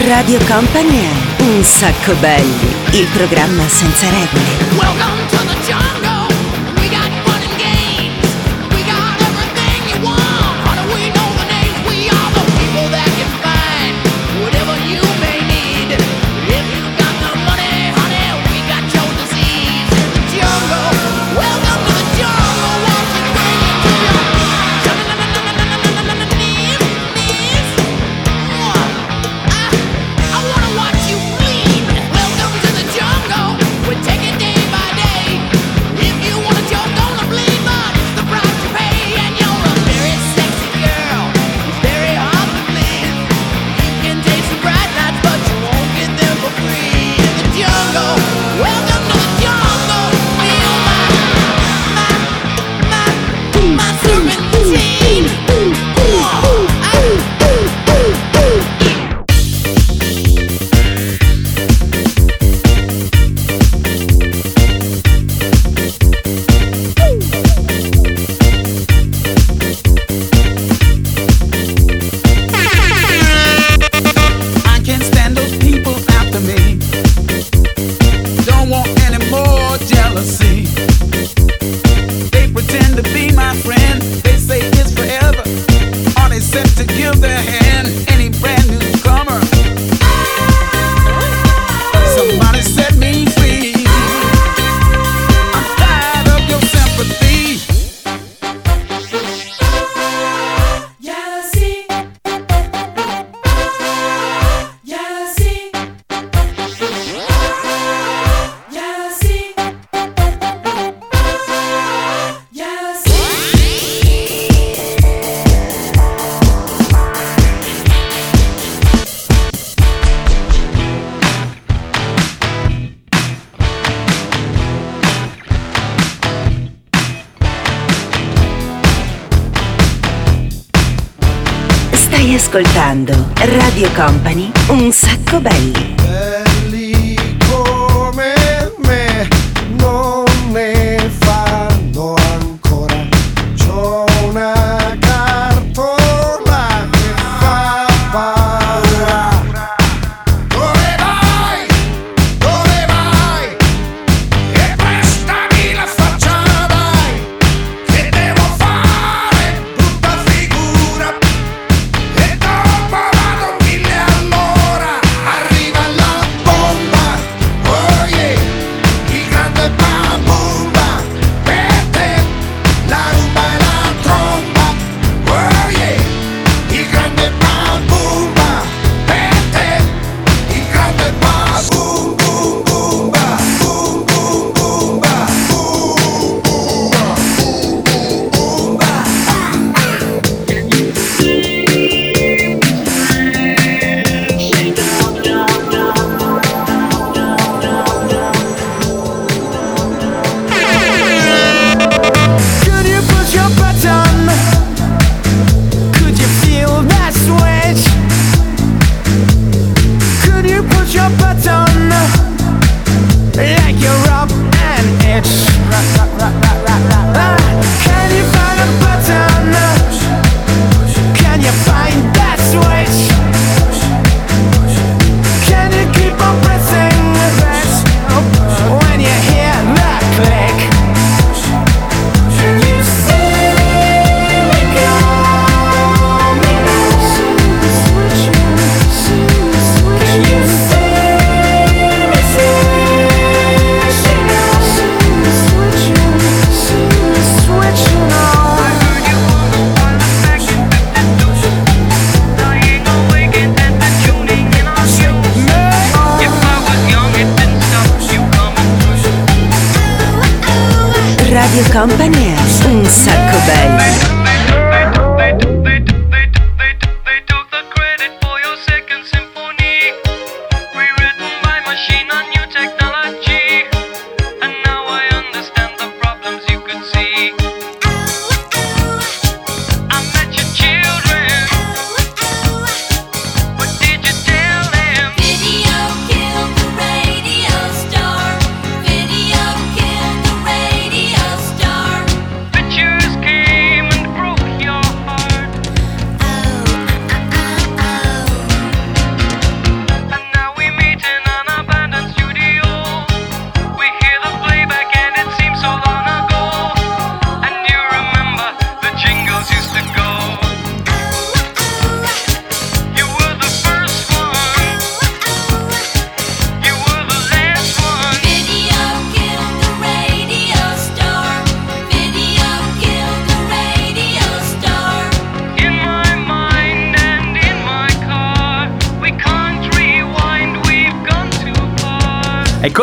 Radio 0.07 0.37
Company 0.45 0.99
è 0.99 1.41
Un 1.43 1.63
sacco 1.63 2.13
belli, 2.15 2.75
il 2.91 3.07
programma 3.13 3.65
senza 3.69 4.09
regole. 4.09 4.75
Welcome 4.75 5.32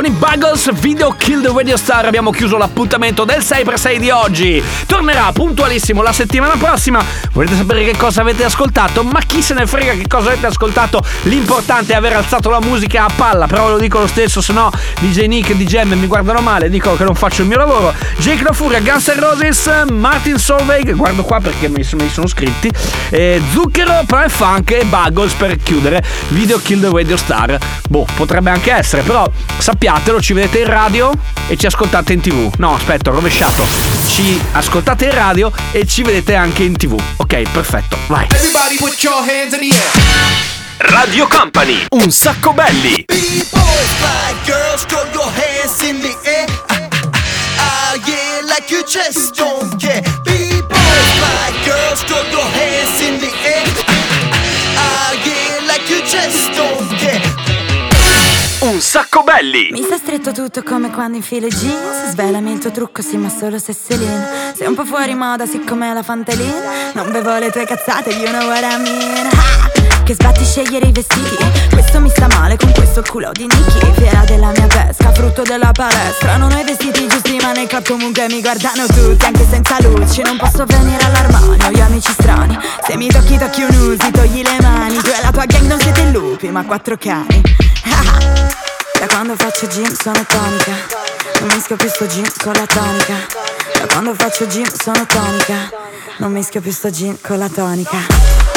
con 0.00 0.10
i 0.10 0.16
Buggles 0.16 0.72
Video 0.80 1.10
Kill 1.10 1.42
the 1.42 1.52
Radio 1.54 1.76
Star 1.76 2.06
abbiamo 2.06 2.30
chiuso 2.30 2.56
l'appuntamento 2.56 3.26
del 3.26 3.40
6x6 3.40 3.98
di 3.98 4.08
oggi. 4.08 4.62
Tornerà 4.86 5.30
puntualissimo 5.30 6.00
la 6.00 6.12
settimana 6.12 6.54
prossima. 6.56 7.04
Volete 7.32 7.54
sapere 7.54 7.84
che 7.84 7.94
cosa 7.98 8.22
avete 8.22 8.44
ascoltato? 8.44 9.02
Ma 9.02 9.20
chi 9.20 9.42
se 9.42 9.52
ne 9.52 9.66
frega 9.66 9.92
che 9.92 10.06
cosa 10.06 10.28
avete 10.28 10.46
ascoltato? 10.46 11.04
L'importante 11.24 11.92
è 11.92 11.96
aver 11.96 12.14
alzato 12.14 12.48
la 12.48 12.60
musica 12.60 13.04
a 13.04 13.10
palla. 13.14 13.46
Però 13.46 13.66
ve 13.66 13.72
lo 13.72 13.78
dico 13.78 13.98
lo 13.98 14.06
stesso, 14.06 14.40
se 14.40 14.54
no 14.54 14.70
DJ 15.00 15.26
Nick 15.26 15.50
e 15.50 15.56
DJ 15.56 15.82
M 15.82 15.98
mi 15.98 16.06
guardano 16.06 16.40
male, 16.40 16.70
dicono 16.70 16.96
che 16.96 17.04
non 17.04 17.14
faccio 17.14 17.42
il 17.42 17.48
mio 17.48 17.58
lavoro. 17.58 17.92
Jake 18.20 18.42
La 18.42 18.52
Furia, 18.52 18.80
Guns 18.80 19.06
N' 19.06 19.20
Roses, 19.20 19.84
Martin 19.90 20.38
Solveig, 20.38 20.94
guardo 20.94 21.24
qua 21.24 21.40
perché 21.40 21.68
mi, 21.68 21.82
sono 21.82 22.26
scritti. 22.26 22.70
eh, 23.10 23.42
Zucchero, 23.52 24.04
Prime 24.06 24.30
Funk 24.30 24.70
e 24.70 24.84
Buggles 24.84 25.34
per 25.34 25.58
chiudere. 25.58 26.02
Video 26.28 26.58
Kill 26.58 26.80
the 26.80 26.88
Radio 26.90 27.18
Star. 27.18 27.58
Boh, 27.90 28.06
potrebbe 28.14 28.48
anche 28.48 28.72
essere, 28.72 29.02
però 29.02 29.30
sappiatelo, 29.90 30.20
ci 30.20 30.32
vedete 30.34 30.60
in 30.60 30.66
radio 30.66 31.12
e 31.48 31.56
ci 31.56 31.66
ascoltate 31.66 32.12
in 32.12 32.20
tv. 32.20 32.52
No, 32.58 32.74
aspetta, 32.74 33.10
ho 33.10 33.14
rovesciato. 33.14 33.66
Ci 34.06 34.40
ascoltate 34.52 35.06
in 35.06 35.14
radio 35.14 35.50
e 35.72 35.84
ci 35.86 36.02
vedete 36.02 36.36
anche 36.36 36.62
in 36.62 36.76
tv. 36.76 36.96
Ok, 37.16 37.42
perfetto, 37.50 37.98
vai. 38.06 38.26
Everybody 38.30 38.76
put 38.76 39.02
your 39.02 39.16
hands 39.16 39.52
in 39.52 39.68
the 39.68 39.74
air. 39.74 40.92
Radio 40.92 41.26
Company, 41.26 41.86
un 41.90 42.10
sacco 42.12 42.52
belli. 42.52 43.04
Girls, 44.44 44.86
Un 58.80 58.86
sacco 58.86 59.22
belli. 59.22 59.68
Mi 59.72 59.82
sta 59.82 59.98
stretto 59.98 60.32
tutto 60.32 60.62
come 60.62 60.90
quando 60.90 61.18
infilo 61.18 61.46
i 61.46 61.50
jeans 61.50 62.12
Svelami 62.12 62.52
il 62.52 62.60
tuo 62.60 62.70
trucco, 62.70 63.02
sì, 63.02 63.18
ma 63.18 63.28
solo 63.28 63.58
se 63.58 63.74
sei 63.74 63.98
lean 63.98 64.54
Sei 64.56 64.66
un 64.66 64.74
po' 64.74 64.86
fuori 64.86 65.14
moda, 65.14 65.44
siccome 65.44 65.92
la 65.92 66.02
Fantelin 66.02 66.54
Non 66.94 67.12
bevo 67.12 67.36
le 67.36 67.50
tue 67.50 67.66
cazzate, 67.66 68.08
you 68.08 68.28
know 68.28 68.48
what 68.48 68.62
I 68.62 68.80
mean 68.80 69.28
Ah! 69.34 70.02
Che 70.02 70.14
sbatti 70.14 70.46
scegliere 70.46 70.86
i 70.86 70.92
vestiti. 70.92 71.36
Questo 71.68 72.00
mi 72.00 72.08
sta 72.08 72.26
male 72.28 72.56
con 72.56 72.72
questo 72.72 73.02
culo 73.06 73.32
di 73.32 73.42
Nicky 73.42 73.92
Fiera 73.96 74.24
della 74.24 74.50
mia 74.50 74.66
pesca, 74.66 75.12
frutto 75.12 75.42
della 75.42 75.72
palestra. 75.72 76.38
Non 76.38 76.50
ho 76.50 76.58
i 76.58 76.64
vestiti 76.64 77.06
giusti 77.06 77.36
ma 77.36 77.52
nei 77.52 77.66
club 77.66 77.86
comunque 77.86 78.28
mi 78.28 78.40
guardano 78.40 78.86
tutti. 78.86 79.26
Anche 79.26 79.46
senza 79.46 79.76
luci, 79.82 80.22
non 80.22 80.38
posso 80.38 80.64
venire 80.64 81.04
all'armadio. 81.04 81.68
Gli 81.70 81.80
amici 81.80 82.12
strani, 82.12 82.58
se 82.82 82.96
mi 82.96 83.08
tocchi 83.08 83.36
tocchi 83.36 83.62
un 83.62 83.76
usi 83.76 84.10
Togli 84.10 84.42
le 84.42 84.56
mani, 84.62 84.96
tu 84.96 85.10
e 85.10 85.20
la 85.20 85.30
tua 85.30 85.44
gang 85.44 85.66
non 85.66 85.78
siete 85.78 86.02
lupi 86.10 86.48
ma 86.48 86.64
quattro 86.64 86.96
cani 86.96 87.42
Da 89.00 89.06
quando 89.06 89.34
faccio 89.34 89.66
gym 89.66 89.90
sono 89.94 90.22
tonica. 90.28 90.72
Non 91.40 91.48
mischio 91.54 91.74
più 91.74 91.88
sto 91.88 92.04
gym 92.04 92.26
con 92.42 92.52
la 92.52 92.66
tonica. 92.66 93.14
Da 93.78 93.86
quando 93.94 94.12
faccio 94.12 94.46
gym 94.46 94.66
sono 94.70 95.06
tonica. 95.06 95.54
Non 96.18 96.30
mischio 96.32 96.60
più 96.60 96.70
sto 96.70 96.90
gym 96.90 97.16
con 97.22 97.38
la 97.38 97.48
tonica. 97.48 97.96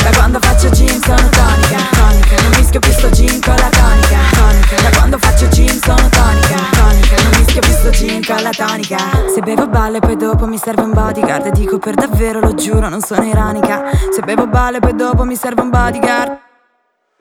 Da 0.03 0.10
quando 0.17 0.39
faccio 0.41 0.67
gym 0.67 1.01
sono 1.01 1.29
tonica. 1.29 1.77
Tonica. 1.91 2.41
Non 2.41 2.51
mischio 2.58 2.79
più 2.82 2.91
sto 2.91 3.10
gym 3.12 3.39
con 3.39 3.56
la 3.56 3.69
tonica. 3.69 4.17
Tonica. 4.36 4.82
Da 4.82 4.97
quando 4.97 5.17
faccio 5.17 5.47
gym 5.47 5.79
sono 5.79 6.10
tonica. 6.10 6.56
Tonica. 6.71 7.21
Non 7.21 7.32
mischio 7.38 7.62
più 7.62 7.71
sto 7.71 7.89
gym 7.91 8.25
con 8.25 8.43
la 8.43 8.51
tonica. 8.51 8.97
Se 9.34 9.39
bevo 9.39 9.67
balle 9.69 9.99
poi 9.99 10.17
dopo 10.17 10.45
mi 10.45 10.58
serve 10.58 10.82
un 10.82 10.91
bodyguard 10.91 11.45
E 11.45 11.51
dico 11.51 11.79
per 11.79 11.93
davvero 11.93 12.41
lo 12.41 12.53
giuro 12.53 12.89
non 12.89 12.99
sono 12.99 13.23
ironica 13.23 13.84
Se 14.13 14.21
bevo 14.21 14.45
balle 14.47 14.79
poi 14.79 14.93
dopo 14.93 15.23
mi 15.23 15.38
serve 15.38 15.62
un 15.62 15.69
bodyguard 15.69 16.51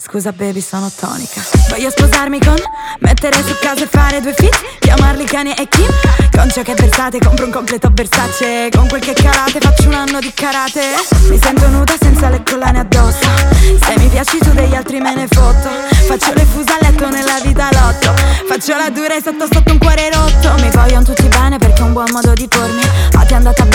Scusa 0.04 0.32
baby 0.32 0.60
sono 0.60 0.90
tonica. 0.94 1.40
Voglio 1.68 1.88
sposarmi 1.88 2.40
con 2.40 2.56
Mettere 2.98 3.36
su 3.46 3.54
casa 3.60 3.84
e 3.84 3.86
fare 3.86 4.20
due 4.20 4.34
fit 4.36 4.78
Chiamarli 4.80 5.24
Kanye 5.24 5.54
e 5.54 5.68
Kim 5.68 5.88
Con 6.32 6.50
ciò 6.50 6.62
che 6.62 6.74
versate 6.74 7.18
compro 7.20 7.44
un 7.46 7.52
completo 7.52 7.88
Versace. 7.92 8.68
Con 8.74 8.88
quel 8.88 9.00
che 9.00 9.12
calate 9.12 9.60
faccio 9.60 9.86
un 9.86 9.94
anno 9.94 10.18
di 10.18 10.32
karate. 10.34 10.80
Mi 11.28 11.38
sento 11.40 11.68
nuda 11.68 11.94
senza 12.00 12.28
le 12.30 12.42
collane 12.42 12.80
addosso. 12.80 13.28
Se 13.60 13.94
mi 13.98 14.08
piaci 14.08 14.38
tu 14.38 14.50
degli 14.50 14.74
altri 14.74 14.98
me 14.98 15.14
ne 15.14 15.28
fotto 15.30 15.68
Faccio 16.06 16.32
le 16.34 16.44
fuse 16.46 16.72
a 16.72 16.78
letto 16.80 17.08
nella 17.08 17.38
vita 17.40 17.68
lotto. 17.70 18.12
Faccio 18.48 18.76
la 18.76 18.90
dura 18.90 19.14
e 19.14 19.22
sotto 19.22 19.46
sotto 19.50 19.70
un 19.70 19.78
cuore 19.78 20.10
rotto. 20.10 20.52
Mi 20.60 20.70
vogliono 20.70 21.04
tutti 21.04 21.28
bene 21.28 21.58
perché 21.58 21.80
è 21.80 21.84
un 21.84 21.92
buon 21.92 22.10
modo 22.10 22.32
di 22.32 22.48
pormi. 22.48 22.82
Ah 23.14 23.24
ti 23.24 23.34
è 23.34 23.36
andata 23.36 23.62
bene 23.64 23.71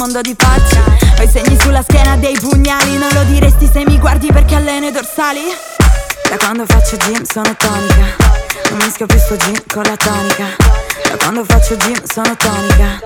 mondo 0.00 0.22
di 0.22 0.34
pazzi. 0.34 0.78
Ho 1.18 1.22
i 1.22 1.28
segni 1.28 1.58
sulla 1.60 1.82
schiena 1.82 2.16
dei 2.16 2.34
pugnali. 2.40 2.96
Non 2.96 3.10
lo 3.12 3.22
diresti 3.24 3.68
se 3.70 3.84
mi 3.84 3.98
guardi 3.98 4.32
perché 4.32 4.54
alleno 4.54 4.86
i 4.86 4.92
dorsali? 4.92 5.42
Da 6.30 6.36
quando 6.38 6.64
faccio 6.64 6.96
gym 6.96 7.22
sono 7.24 7.54
tonica. 7.54 8.16
Non 8.70 8.78
mischio 8.82 9.04
più 9.04 9.18
sto 9.18 9.36
gym 9.36 9.60
con 9.66 9.82
la 9.82 9.96
tonica. 9.96 10.46
Da 11.10 11.16
quando 11.18 11.44
faccio 11.44 11.76
gym 11.76 12.02
sono 12.04 12.34
tonica. 12.34 12.98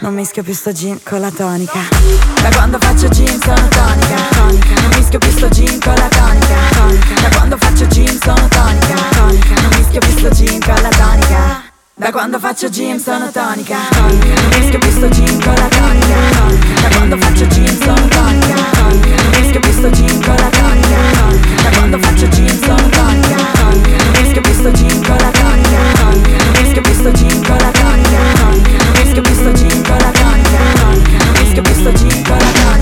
Non 0.00 0.12
mischio 0.12 0.42
più 0.42 0.52
sto 0.52 0.72
gym 0.72 0.98
con 1.02 1.20
la 1.20 1.30
tonica. 1.30 1.80
Da 2.42 2.50
quando 2.50 2.78
faccio 2.78 3.08
gym 3.08 3.40
sono 3.40 3.68
tonica. 3.68 4.16
Non 4.36 4.90
mischio 4.94 5.18
più 5.18 5.30
sto 5.30 5.48
gym 5.48 5.80
con 5.80 5.94
la 5.94 6.08
tonica. 6.08 7.20
Da 7.22 7.28
quando 7.34 7.56
faccio 7.56 7.86
gym 7.86 8.18
sono 8.20 8.48
tonica. 8.48 8.94
Non 9.16 9.70
mischio 9.78 10.00
più 10.00 10.18
sto 10.18 10.28
gym 10.28 10.60
con 10.60 10.82
la 10.82 10.90
tonica 10.90 11.61
da 12.02 12.10
quando 12.10 12.40
faccio 12.40 12.68
gym 12.68 12.98
sono 12.98 13.30
tonica. 13.30 13.76
Non 13.92 14.18
mischio 14.58 14.78
più 14.80 14.90
sto 14.90 15.08
gym 15.08 15.40
con 15.40 15.54
la 15.54 15.68
tonica. 15.68 16.16
Da 16.82 16.96
quando 16.96 17.16
faccio 17.16 17.46
gym 17.46 17.80
sono 17.80 18.08
tonica. 18.08 18.54
Non 18.74 19.00
mischio 19.38 19.60
più 19.60 19.72
sto 19.72 19.90
gym 19.90 20.24
con 20.24 20.34
la 20.34 20.48
tonica. 20.48 20.98
Da 21.62 21.70
quando 21.76 21.98
faccio 21.98 22.26
gym 22.26 22.60
sono 22.60 22.88
tonica. 22.88 23.36
Non 23.62 23.82
mischio 24.20 24.40
più 24.40 24.52
sto 24.52 24.70
gym 24.72 25.04
con 25.04 25.16
la 25.16 25.30
tonica. 25.30 25.78
Non 26.02 26.22
mischio 26.60 26.80
più 26.80 26.92
sto 26.92 27.10
gym 27.12 27.46
con 27.46 27.56
la 27.56 27.70
tonica. 27.70 28.18
Non 28.42 28.62
mischio 29.00 29.22
più 29.22 29.34
sto 29.34 29.52
gym 29.52 29.82
con 29.84 29.96
la 29.98 30.10
tonica. 30.10 30.58
Non 30.82 31.32
mischio 31.38 31.62
più 31.62 31.74
sto 31.74 31.92
gym 31.92 32.24
con 32.24 32.36
la 32.36 32.50
tonica 32.52 32.81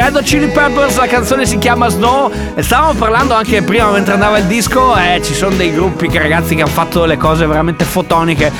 Red 0.00 0.16
Hot 0.16 0.22
Chili 0.22 0.48
Peppers, 0.48 0.96
la 0.96 1.06
canzone 1.06 1.44
si 1.44 1.58
chiama 1.58 1.88
Snow. 1.88 2.32
Stavamo 2.56 2.94
parlando 2.94 3.34
anche 3.34 3.60
prima 3.60 3.90
mentre 3.90 4.14
andava 4.14 4.38
il 4.38 4.46
disco. 4.46 4.96
Eh, 4.96 5.20
ci 5.22 5.34
sono 5.34 5.54
dei 5.54 5.74
gruppi 5.74 6.08
che 6.08 6.18
ragazzi 6.18 6.54
che 6.54 6.62
hanno 6.62 6.70
fatto 6.70 7.04
le 7.04 7.18
cose 7.18 7.46
veramente 7.46 7.84
fotoniche. 7.84 8.50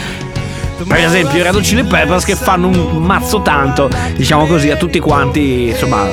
Per 0.87 0.99
esempio 0.99 1.39
i 1.39 1.43
Red 1.43 1.55
Hot 1.55 1.63
Chili 1.63 1.85
Peppers 1.85 2.25
che 2.25 2.37
fanno 2.37 2.69
un 2.69 3.03
mazzo 3.03 3.41
tanto, 3.41 3.89
diciamo 4.15 4.47
così, 4.47 4.71
a 4.71 4.77
tutti 4.77 4.99
quanti, 4.99 5.69
insomma, 5.69 6.07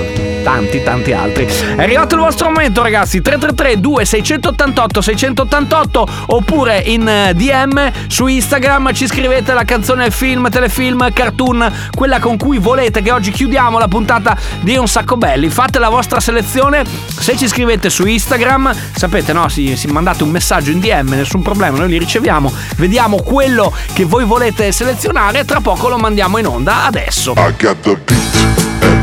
tanti, 0.44 0.84
tanti 0.84 1.12
altri. 1.14 1.46
È 1.46 1.82
arrivato 1.82 2.16
il 2.16 2.22
vostro 2.22 2.48
momento, 2.48 2.82
ragazzi. 2.82 3.22
333 3.22 3.80
2688 3.80 5.02
688 5.02 6.08
oppure 6.28 6.80
in 6.86 7.08
eh, 7.08 7.34
DM 7.34 7.92
su 8.08 8.28
Instagram 8.28 8.94
ci 8.94 9.08
scrivete 9.08 9.54
la 9.54 9.64
canzone 9.64 10.12
film, 10.12 10.50
telefilm, 10.50 11.12
cartoon, 11.12 11.72
quella 11.94 12.20
con 12.20 12.38
cui 12.38 12.58
volete 12.58 13.02
che 13.02 13.12
oggi 13.12 13.32
chiudiamo 13.32 13.78
la 13.78 13.88
puntata 13.88 14.38
di 14.62 14.76
Un 14.78 14.88
sacco 14.88 15.18
belli. 15.18 15.50
Fate 15.50 15.80
la 15.80 15.90
vostra 15.90 16.20
selezione. 16.20 16.84
Se 17.08 17.36
ci 17.36 17.48
scrivete 17.48 17.90
su 17.90 18.06
Instagram, 18.06 18.74
sapete, 18.96 19.34
no? 19.34 19.48
Si, 19.50 19.76
si 19.76 19.88
mandate 19.88 20.24
un 20.24 20.30
messaggio 20.30 20.72
in 20.72 20.80
DM, 20.80 21.10
nessun 21.10 21.42
problema, 21.42 21.78
noi 21.78 21.90
li 21.90 21.98
riceviamo. 21.98 22.52
Vediamo 22.78 23.18
quello 23.22 23.74
che 23.94 24.06
voi 24.06 24.24
volete 24.24 24.72
selezionare. 24.72 25.46
Tra 25.46 25.62
poco 25.62 25.90
lo 25.90 25.98
mandiamo 25.98 26.38
in 26.38 26.48
onda. 26.48 26.86
Adesso. 26.86 27.34
I 27.38 27.54
got 27.58 27.80
the 27.82 28.26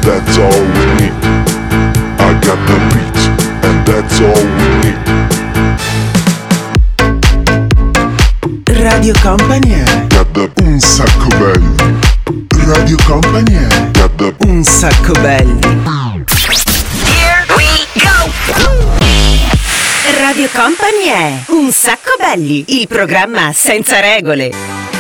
that's 0.04 0.36
all 0.38 0.60
we 0.76 0.84
need. 1.00 1.14
I 2.20 2.30
got 2.44 2.60
the 2.68 2.76
beat, 2.92 3.18
and 3.64 3.76
that's 3.86 4.20
all 4.20 4.44
we 4.58 4.68
need. 4.82 4.98
Radio 8.84 9.14
Company 9.22 9.70
è 9.72 10.06
Got 10.08 10.32
the 10.32 10.50
un 10.62 10.78
sacco 10.78 11.28
belli. 11.28 11.74
Radio 12.66 12.96
Company 13.06 13.54
è 13.54 13.90
Got 13.92 14.14
the 14.16 14.34
un 14.46 14.62
sacco 14.62 15.12
belli. 15.20 15.58
Here 17.04 17.44
we 17.56 17.86
go! 17.94 18.30
Radio 20.20 20.48
Company 20.52 21.06
è 21.08 21.44
Un 21.48 21.70
sacco 21.72 22.14
belli, 22.18 22.64
il 22.80 22.88
programma 22.88 23.52
senza 23.54 24.00
regole. 24.00 24.93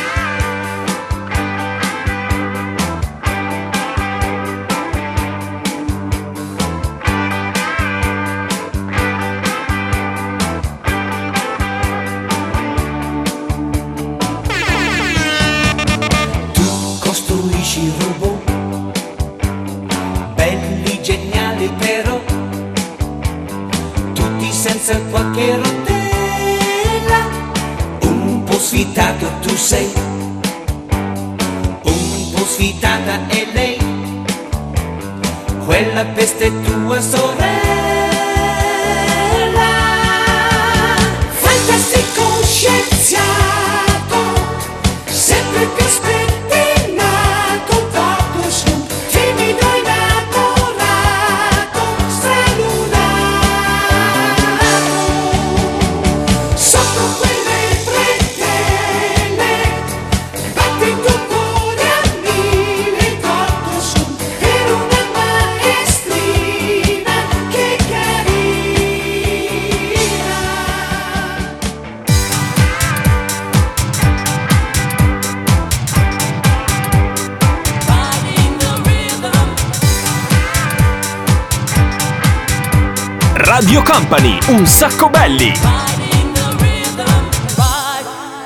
Company, 83.94 84.36
un 84.48 84.66
sacco 84.66 85.08
belli. 85.08 85.52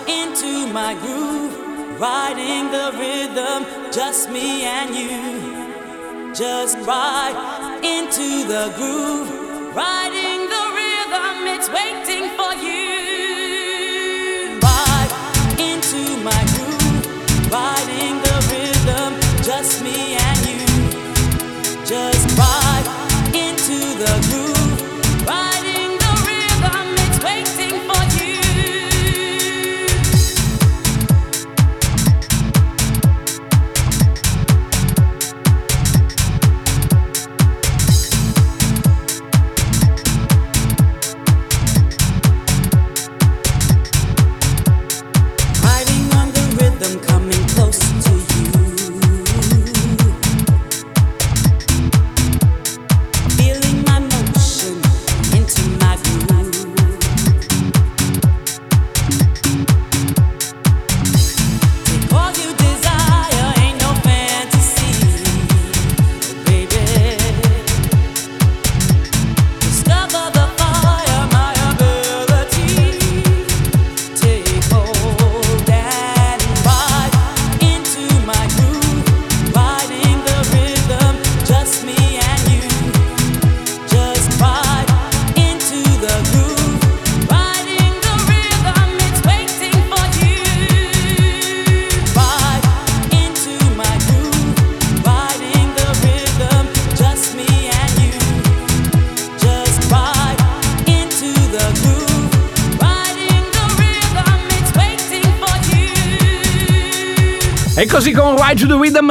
into 0.06 0.66
my 0.74 0.94
groove, 1.00 1.98
riding 1.98 2.70
the 2.70 2.92
rhythm, 2.98 3.64
just 3.90 4.28
me 4.28 4.64
and 4.64 4.94
you. 4.94 6.34
Just 6.34 6.76
ride 6.86 7.80
into 7.82 8.46
the 8.46 8.70
groove, 8.76 9.17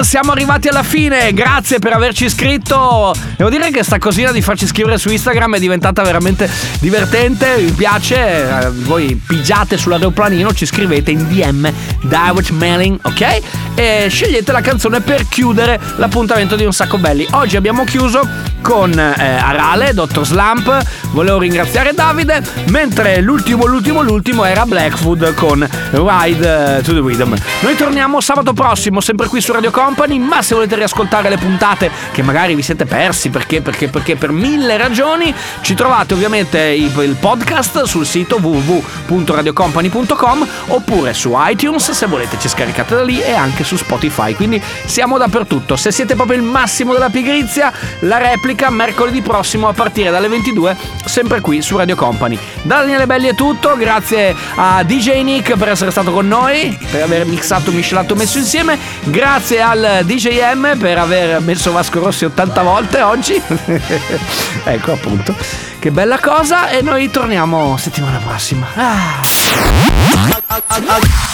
Siamo 0.03 0.31
arrivati 0.31 0.67
alla 0.67 0.83
fine. 0.83 1.33
Grazie 1.33 1.79
per 1.79 1.93
averci 1.93 2.25
iscritto. 2.25 3.13
Devo 3.35 3.49
dire 3.49 3.71
che 3.71 3.83
sta 3.83 3.97
cosina 3.99 4.31
di 4.31 4.41
farci 4.41 4.65
scrivere 4.65 4.97
su 4.97 5.09
Instagram 5.09 5.55
è 5.55 5.59
diventata 5.59 6.01
veramente 6.03 6.49
divertente. 6.79 7.57
Mi 7.59 7.71
piace. 7.71 8.15
Eh, 8.17 8.71
Voi 8.71 9.15
pigiate 9.15 9.77
sull'aeroplanino, 9.77 10.53
ci 10.53 10.65
scrivete 10.65 11.11
in 11.11 11.27
DM 11.27 11.69
direct 12.01 12.49
mailing, 12.51 12.99
ok? 13.01 13.41
E 13.77 14.07
scegliete 14.09 14.51
la 14.51 14.61
canzone 14.61 15.01
per 15.01 15.27
chiudere 15.27 15.79
l'appuntamento 15.97 16.55
di 16.55 16.65
Un 16.65 16.73
Sacco 16.73 16.97
Belli. 16.97 17.27
Oggi 17.31 17.57
abbiamo 17.57 17.83
chiuso 17.83 18.27
con 18.61 18.91
eh, 18.91 19.37
Arale, 19.37 19.93
Dr. 19.93 20.25
Slump, 20.25 20.83
volevo 21.11 21.37
ringraziare 21.37 21.93
Davide, 21.93 22.41
mentre 22.69 23.21
l'ultimo, 23.21 23.65
l'ultimo, 23.65 24.01
l'ultimo 24.01 24.45
era 24.45 24.65
Blackfoot 24.65 25.35
con 25.35 25.67
Ride 25.91 26.77
eh, 26.77 26.81
to 26.81 26.93
the 26.93 26.99
Rhythm. 26.99 27.35
Noi 27.61 27.75
torniamo 27.75 28.19
sabato 28.19 28.53
prossimo, 28.53 28.99
sempre 28.99 29.27
qui 29.27 29.41
su 29.41 29.51
Radio 29.51 29.69
Company, 29.69 30.17
ma 30.17 30.41
se 30.41 30.55
volete 30.55 30.75
riascoltare 30.75 31.29
le 31.29 31.37
puntate 31.37 31.91
che 32.11 32.23
magari 32.23 32.55
vi 32.55 32.63
siete 32.63 32.85
persi 32.85 33.29
perché, 33.29 33.61
perché, 33.61 33.89
perché 33.89 34.15
per 34.15 34.31
mille 34.31 34.75
ragioni, 34.75 35.31
ci 35.61 35.75
trovate 35.75 36.15
ovviamente 36.15 36.59
il 36.59 37.15
podcast 37.19 37.83
sul 37.83 38.07
sito 38.07 38.39
www.radiocompany.com 38.41 40.47
oppure 40.67 41.13
su 41.13 41.33
iTunes 41.35 41.91
se 41.91 42.05
volete 42.07 42.39
ci 42.39 42.49
scaricate 42.49 42.95
da 42.95 43.03
lì 43.03 43.21
e 43.21 43.33
anche 43.33 43.65
su 43.67 43.75
Spotify. 43.75 44.33
Quindi 44.33 44.61
siamo 44.85 45.17
dappertutto. 45.17 45.75
Se 45.75 45.91
siete 45.91 46.15
proprio 46.15 46.37
il 46.37 46.43
massimo 46.43 46.93
della 46.93 47.09
pigrizia, 47.09 47.71
la 47.99 48.17
replica 48.17 48.69
mercoledì 48.69 49.21
prossimo 49.21 49.67
a 49.67 49.73
partire 49.73 50.09
dalle 50.09 50.29
22, 50.29 50.75
sempre 51.05 51.41
qui 51.41 51.61
su 51.61 51.75
Radio 51.75 51.95
Company. 51.95 52.39
Da 52.63 52.77
Daniele 52.77 53.05
Belli 53.05 53.27
è 53.27 53.35
tutto, 53.35 53.75
grazie 53.75 54.33
a 54.55 54.83
DJ 54.83 55.21
Nick 55.23 55.57
per 55.57 55.69
essere 55.69 55.91
stato 55.91 56.11
con 56.11 56.27
noi, 56.27 56.77
per 56.89 57.03
aver 57.03 57.25
mixato, 57.25 57.71
miscelato, 57.71 58.15
messo 58.15 58.37
insieme. 58.37 58.77
Grazie 59.03 59.61
al 59.61 59.99
DJM 60.03 60.77
per 60.77 60.97
aver 60.97 61.41
messo 61.41 61.71
Vasco 61.71 61.99
Rossi 61.99 62.25
80 62.25 62.61
volte 62.61 63.01
oggi. 63.01 63.41
ecco 64.63 64.91
appunto. 64.93 65.35
Che 65.79 65.91
bella 65.91 66.19
cosa 66.19 66.69
e 66.69 66.81
noi 66.81 67.11
torniamo 67.11 67.77
settimana 67.77 68.17
prossima. 68.17 68.67
Ah. 68.75 69.21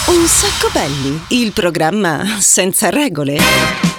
Un 0.06 0.26
sacco 0.26 0.68
belli, 0.70 1.24
il 1.28 1.52
programma 1.52 2.36
senza 2.40 2.90
regole. 2.90 3.93